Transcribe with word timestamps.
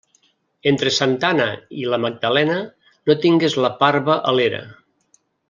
Entre 0.69 0.93
Santa 0.95 1.29
Anna 1.33 1.45
i 1.81 1.85
la 1.91 1.99
Magdalena, 2.05 2.55
no 3.11 3.17
tingues 3.27 3.59
la 3.67 3.73
parva 3.85 4.17
a 4.33 4.35
l'era. 4.41 4.65